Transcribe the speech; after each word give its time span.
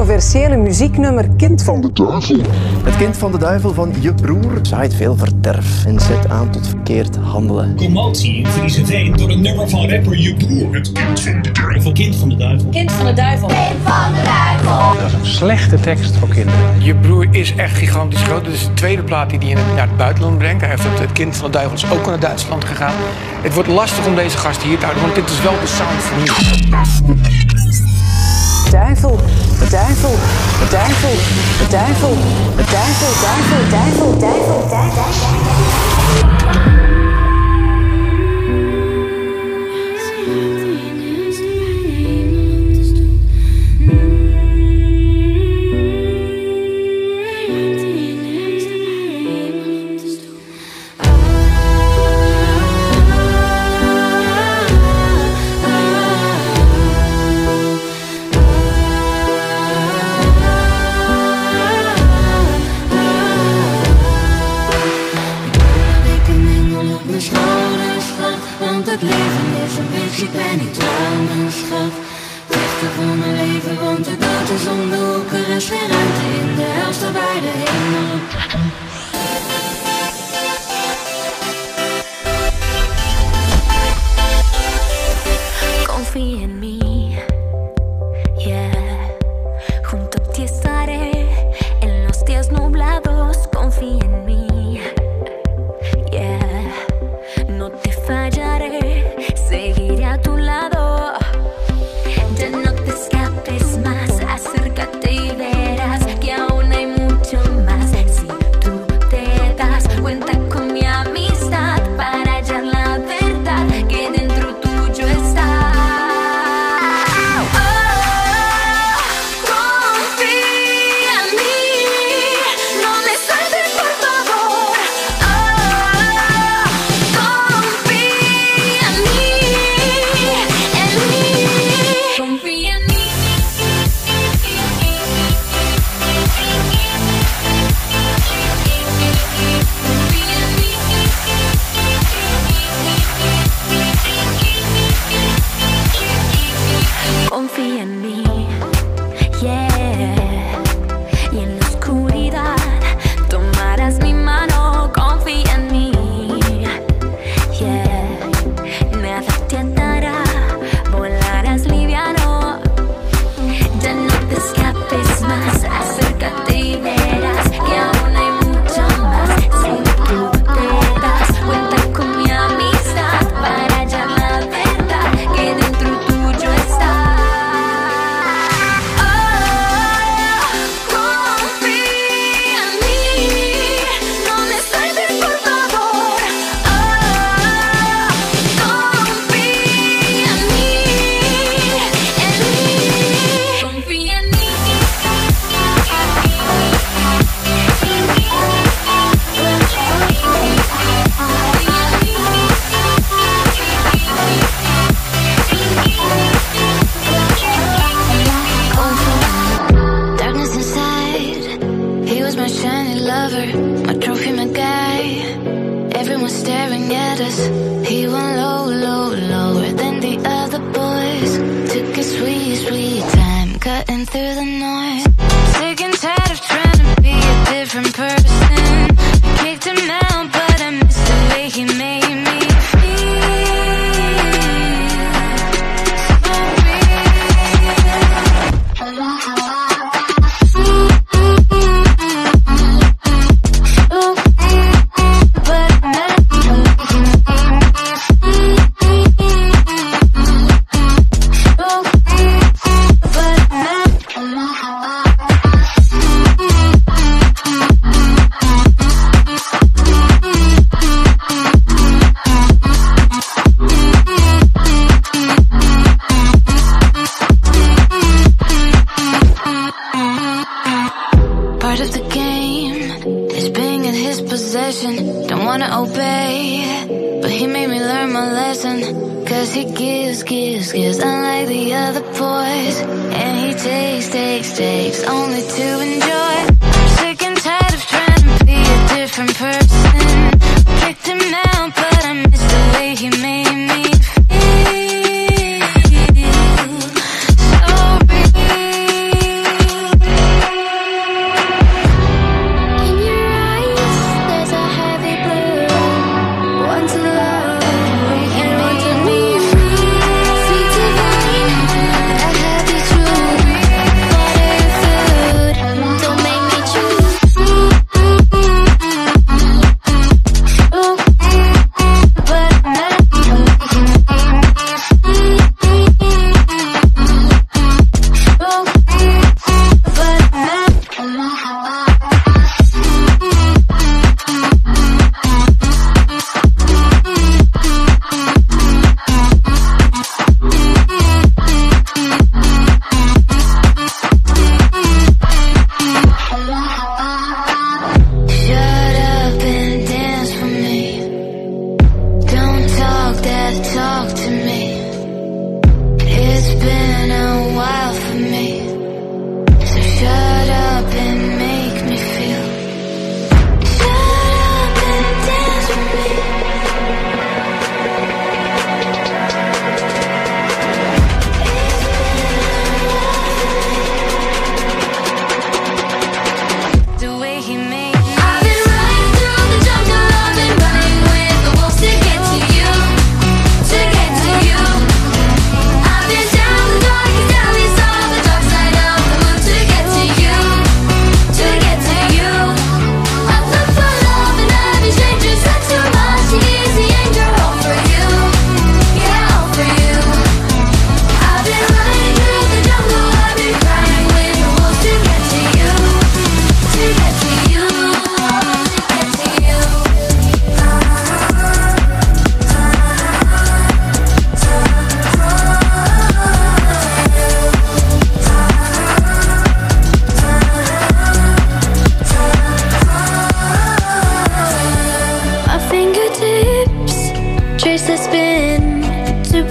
controversiële 0.00 0.56
muzieknummer 0.56 1.28
Kind 1.36 1.62
van 1.62 1.80
de 1.80 1.92
Duivel. 1.92 2.40
Het 2.84 2.96
Kind 2.96 3.16
van 3.16 3.32
de 3.32 3.38
Duivel 3.38 3.74
van 3.74 3.94
je 4.00 4.14
broer 4.14 4.58
zaait 4.62 4.94
veel 4.94 5.16
verderf 5.16 5.84
en 5.84 6.00
zet 6.00 6.28
aan 6.28 6.50
tot 6.50 6.68
verkeerd 6.68 7.16
handelen. 7.16 7.76
Commotie 7.76 8.46
in 8.54 8.84
heen 8.84 9.16
door 9.16 9.30
een 9.30 9.40
nummer 9.40 9.68
van 9.68 9.90
rapper 9.90 10.18
je 10.18 10.34
broer. 10.34 10.74
Het 10.74 10.92
Kind 10.92 11.20
van 11.20 11.42
de 11.42 11.50
Duivel. 11.52 11.92
Kind 11.92 12.16
van 12.16 12.28
de 12.28 12.36
Duivel. 12.36 12.68
Kind 12.70 12.92
van 12.92 13.06
de 13.06 13.12
Duivel. 13.12 13.48
Kind 13.48 13.58
van 13.84 14.12
de 14.14 14.22
Duivel. 14.22 15.00
Dat 15.00 15.06
is 15.06 15.12
een 15.12 15.26
slechte 15.26 15.80
tekst 15.80 16.16
voor 16.16 16.28
kinderen. 16.28 16.82
Je 16.82 16.94
broer 16.94 17.26
is 17.30 17.54
echt 17.54 17.76
gigantisch 17.76 18.22
groot. 18.22 18.44
Dit 18.44 18.52
is 18.52 18.64
de 18.64 18.74
tweede 18.74 19.02
plaat 19.02 19.30
die 19.30 19.38
hij 19.38 19.54
naar 19.74 19.88
het 19.88 19.96
buitenland 19.96 20.38
brengt. 20.38 20.60
Hij 20.60 20.70
heeft 20.70 20.82
het, 20.82 21.12
Kind 21.12 21.36
van 21.36 21.50
de 21.50 21.56
Duivel 21.56 21.76
is 21.76 21.90
ook 21.90 22.06
naar 22.06 22.20
Duitsland 22.20 22.64
gegaan. 22.64 22.94
Het 23.42 23.54
wordt 23.54 23.68
lastig 23.68 24.06
om 24.06 24.14
deze 24.14 24.38
gast 24.38 24.62
hier 24.62 24.78
te 24.78 24.84
houden, 24.84 25.02
want 25.02 25.14
dit 25.14 25.30
is 25.30 25.42
wel 25.42 25.54
de 25.60 25.66
sound 25.66 26.02
voor 26.02 26.18
hier. 26.18 26.58
Duivel 28.70 29.18
de 29.60 29.68
duivel, 29.68 30.16
de 30.58 30.66
duivel, 30.70 31.16
de 31.58 31.66
duivel, 31.68 32.16
de 32.56 32.64
duivel, 32.64 33.12
duivel, 33.20 33.62
duivel, 33.68 34.18
duivel, 34.18 34.68
duivel. 34.68 35.89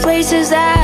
places 0.10 0.50
that 0.50 0.79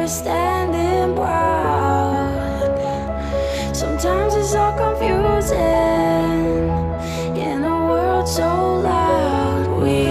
we're 0.00 0.08
standing 0.08 1.14
proud. 1.14 2.72
Sometimes 3.76 4.34
it's 4.34 4.54
all 4.54 4.72
confusing 4.72 5.58
in 7.36 7.64
a 7.64 7.78
world 7.90 8.26
so 8.26 8.80
loud. 8.80 9.68
We 9.82 10.06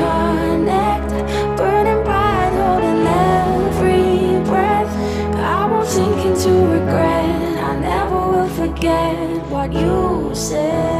connect, 0.00 1.10
burning 1.56 2.02
bright, 2.02 2.52
holding 2.60 3.06
every 3.06 4.42
breath. 4.50 4.92
I 5.36 5.66
won't 5.70 5.86
sink 5.86 6.24
into 6.26 6.50
regret. 6.76 7.58
I 7.70 7.78
never 7.78 8.18
will 8.32 8.48
forget 8.48 9.46
what 9.52 9.72
you 9.72 10.30
said. 10.34 10.97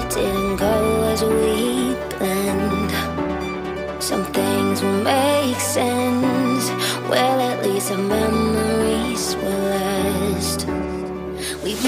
it 0.00 0.10
didn't 0.10 0.56
go 0.56 0.76
as 1.12 1.22
we 1.22 1.94
planned. 2.14 2.92
Some 4.02 4.24
things 4.32 4.82
will 4.82 5.02
make 5.02 5.60
sense. 5.60 6.64
Well, 7.10 7.38
at 7.50 7.64
least 7.66 7.92
our 7.92 7.98
memories 7.98 9.36
will 9.36 9.64
last. 9.76 10.66
We've 11.62 11.82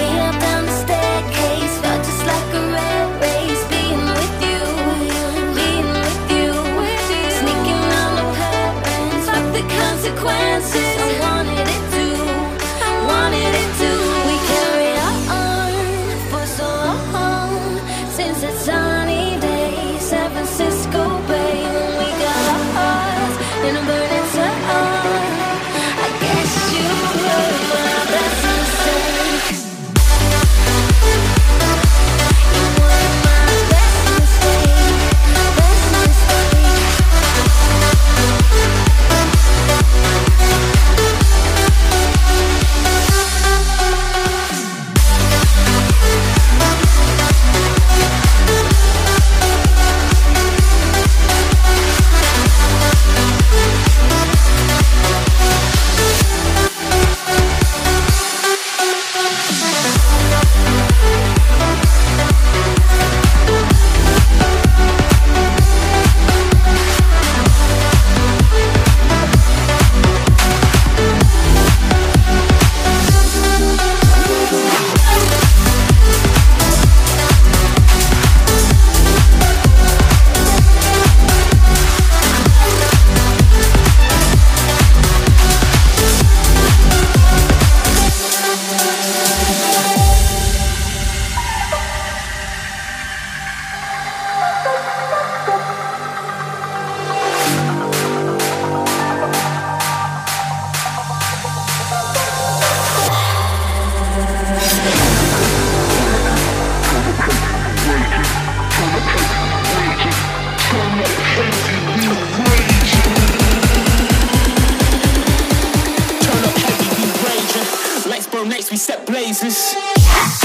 set 118.82 119.06
blazes. 119.06 120.41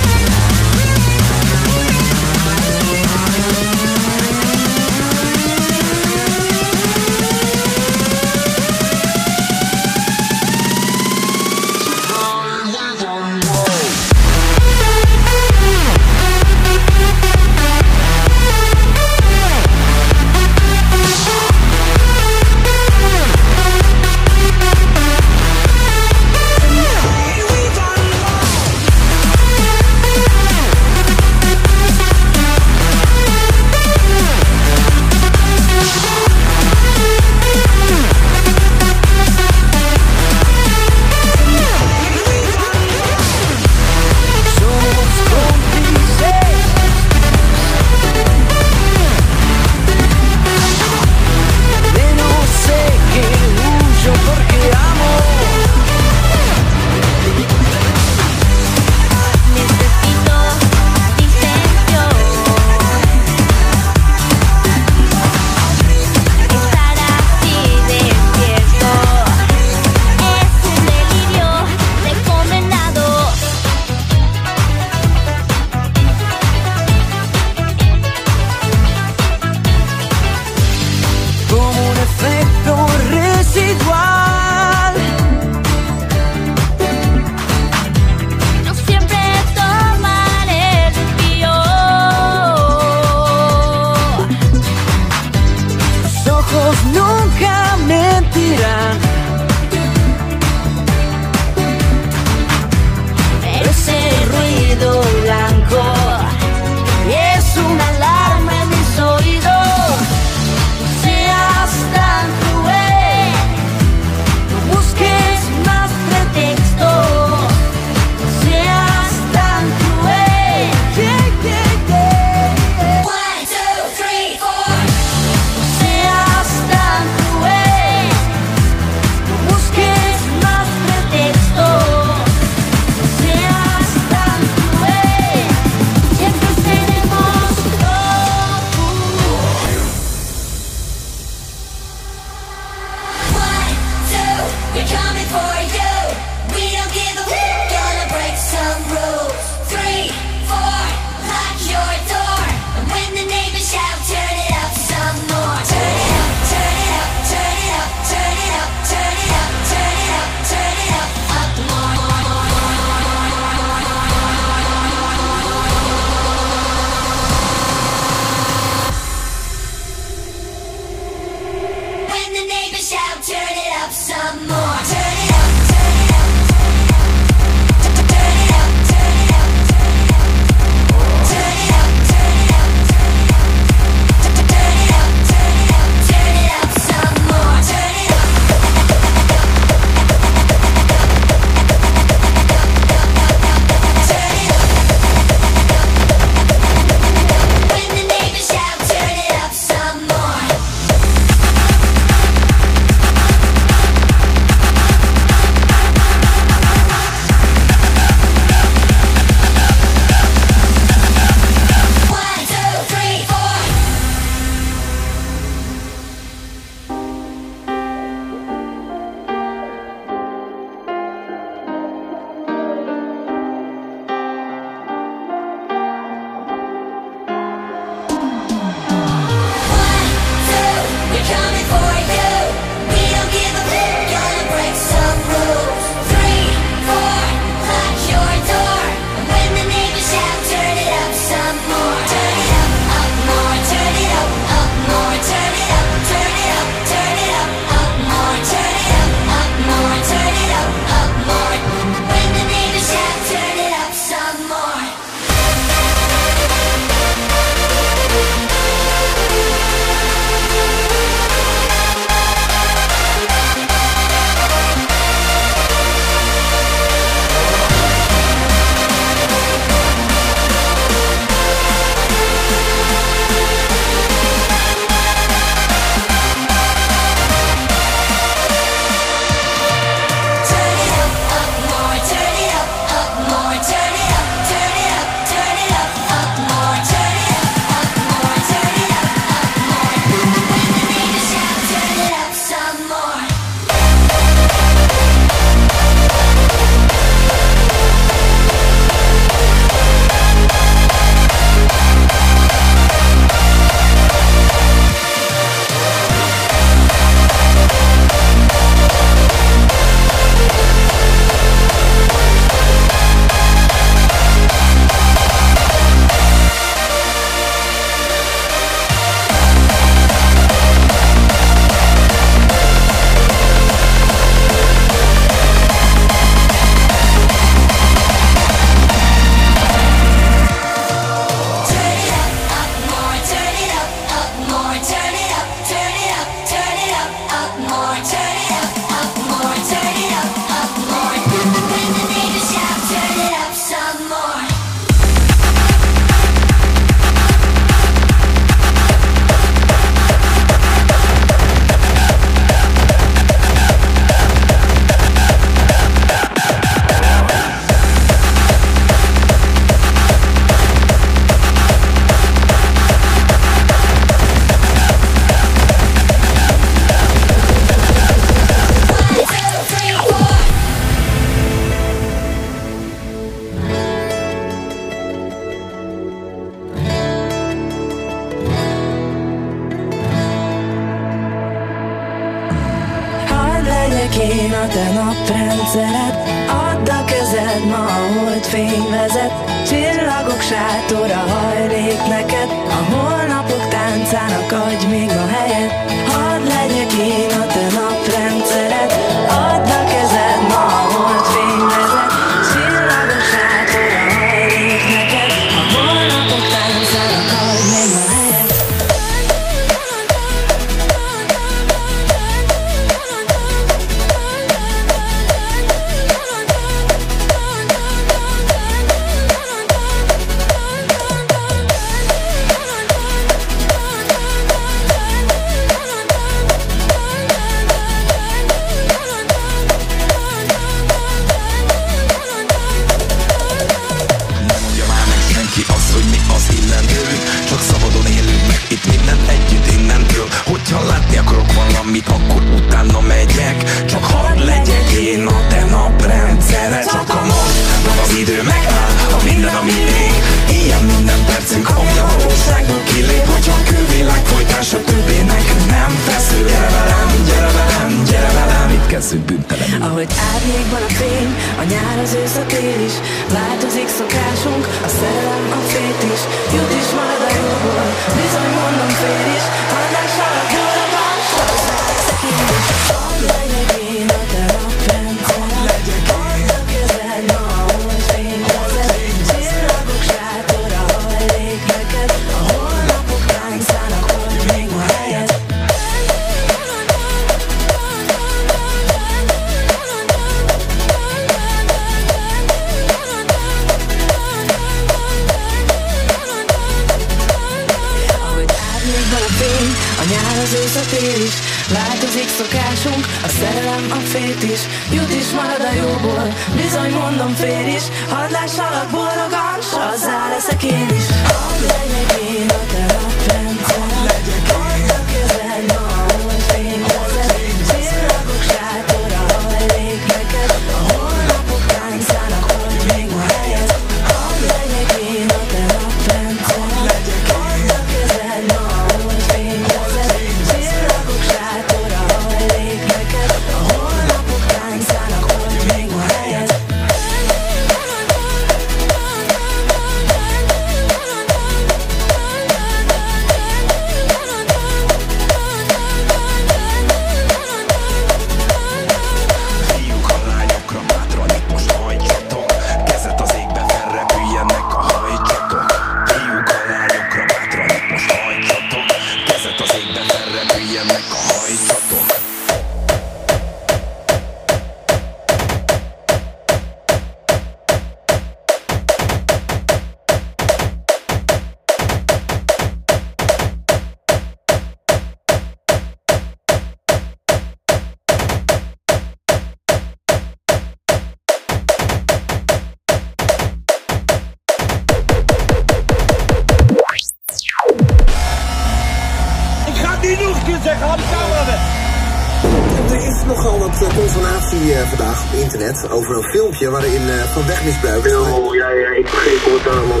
van 597.32 597.46
wegmisbruik. 597.46 598.04
Ja, 598.04 598.68
ja, 598.68 598.90
ik 598.96 599.02
begrijp 599.02 599.44
het 599.44 599.72
aan, 599.72 599.86
man. 599.86 600.00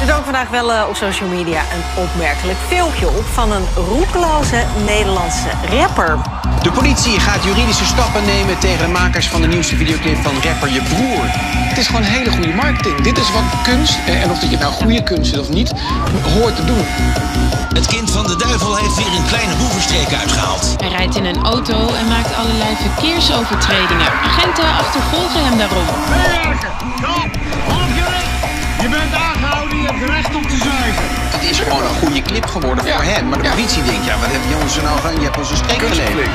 Er 0.00 0.06
vandaag 0.24 0.48
wel 0.48 0.72
eh, 0.72 0.88
op 0.88 0.94
social 0.96 1.28
media 1.28 1.60
een 1.60 2.02
opmerkelijk 2.02 2.58
filmpje 2.68 3.08
op 3.08 3.24
van 3.24 3.52
een 3.52 3.66
roekeloze 3.74 4.64
Nederlandse 4.86 5.48
rapper. 5.70 6.29
De 6.62 6.70
politie 6.70 7.20
gaat 7.20 7.44
juridische 7.44 7.84
stappen 7.84 8.24
nemen 8.24 8.58
tegen 8.58 8.86
de 8.86 8.92
makers 8.92 9.28
van 9.28 9.40
de 9.40 9.46
nieuwste 9.46 9.76
videoclip 9.76 10.16
van 10.22 10.32
rapper 10.42 10.72
Je 10.72 10.82
Broer. 10.82 11.24
Het 11.70 11.78
is 11.78 11.86
gewoon 11.86 12.02
hele 12.02 12.30
goede 12.30 12.54
marketing. 12.54 13.00
Dit 13.00 13.18
is 13.18 13.32
wat 13.32 13.62
kunst, 13.62 13.98
eh, 14.06 14.22
en 14.22 14.30
of 14.30 14.38
dat 14.38 14.50
je 14.50 14.58
nou 14.58 14.72
goede 14.72 15.02
kunst 15.02 15.32
is 15.32 15.38
of 15.38 15.48
niet, 15.48 15.72
hoort 16.34 16.56
te 16.56 16.64
doen. 16.64 16.84
Het 17.78 17.86
kind 17.86 18.10
van 18.10 18.26
de 18.26 18.36
duivel 18.36 18.76
heeft 18.76 18.96
weer 18.96 19.14
een 19.18 19.26
kleine 19.26 19.54
boevenstreek 19.56 20.12
uitgehaald. 20.12 20.74
Hij 20.76 20.88
rijdt 20.88 21.16
in 21.16 21.24
een 21.24 21.42
auto 21.42 21.78
en 21.94 22.08
maakt 22.08 22.34
allerlei 22.34 22.76
verkeersovertredingen. 22.76 24.10
Agenten 24.24 24.64
achtervolgen 24.64 25.44
hem 25.44 25.58
daarom. 25.58 25.86
Meewerken! 26.10 26.70
Kom 27.68 27.74
Opgelegd! 27.74 28.30
Je 28.82 28.88
bent 28.88 29.14
aangehouden, 29.14 29.78
je 29.78 29.86
hebt 29.86 30.10
recht 30.10 30.34
op 30.34 30.42
te 30.42 30.56
zuigen 30.56 31.19
het 31.40 31.50
is 31.50 31.58
gewoon 31.58 31.82
een 31.82 31.94
goede 31.94 32.22
clip 32.22 32.46
geworden 32.46 32.84
voor 32.84 33.02
hen. 33.02 33.28
Maar 33.28 33.42
de 33.42 33.48
politie 33.48 33.82
denkt, 33.82 34.04
ja, 34.04 34.18
wat 34.18 34.30
hebben 34.30 34.50
jongens 34.50 34.76
er 34.76 34.82
nou 34.82 34.98
op 34.98 35.04
Je 35.18 35.24
hebt 35.24 35.36
een 35.50 35.56
steek 35.56 35.78
geleverd. 35.78 36.30